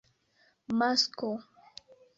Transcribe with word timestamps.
masko 0.77 1.31